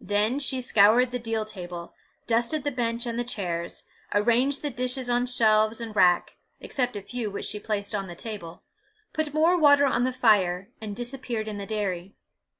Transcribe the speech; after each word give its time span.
Then 0.00 0.38
she 0.38 0.60
scoured 0.60 1.10
the 1.10 1.18
deal 1.18 1.44
table, 1.44 1.92
dusted 2.28 2.62
the 2.62 2.70
bench 2.70 3.04
and 3.04 3.18
the 3.18 3.24
chairs, 3.24 3.82
arranged 4.14 4.62
the 4.62 4.70
dishes 4.70 5.10
on 5.10 5.26
shelves 5.26 5.80
and 5.80 5.96
rack, 5.96 6.36
except 6.60 6.94
a 6.94 7.02
few 7.02 7.32
which 7.32 7.46
she 7.46 7.58
placed 7.58 7.92
on 7.92 8.06
the 8.06 8.14
table, 8.14 8.62
put 9.12 9.34
more 9.34 9.58
water 9.58 9.84
on 9.84 10.04
the 10.04 10.12
fire, 10.12 10.70
and 10.80 10.94
disappeared 10.94 11.48
in 11.48 11.58
the 11.58 11.66
dairy. 11.66 12.14